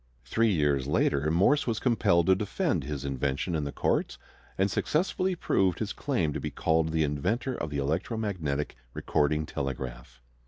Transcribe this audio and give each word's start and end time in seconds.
Three 0.25 0.51
years 0.51 0.87
later 0.87 1.29
Morse 1.29 1.67
was 1.67 1.77
compelled 1.77 2.25
to 2.25 2.33
defend 2.33 2.83
his 2.83 3.05
invention 3.05 3.53
in 3.53 3.65
the 3.65 3.71
courts, 3.71 4.17
and 4.57 4.71
successfully 4.71 5.35
proved 5.35 5.77
his 5.77 5.93
claim 5.93 6.33
to 6.33 6.39
be 6.41 6.49
called 6.49 6.89
the 6.91 7.03
inventor 7.03 7.53
of 7.53 7.69
the 7.69 7.77
electromagnetic 7.77 8.75
recording 8.95 9.45
telegraph. 9.45 10.19